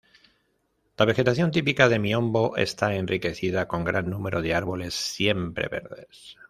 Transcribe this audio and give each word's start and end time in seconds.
La 0.97 1.05
vegetación 1.05 1.51
típica 1.51 1.87
de 1.87 1.99
miombo 1.99 2.57
está 2.57 2.95
enriquecida 2.95 3.67
con 3.67 3.83
gran 3.83 4.09
número 4.09 4.41
de 4.41 4.55
árboles 4.55 4.95
siempreverdes. 4.95 6.39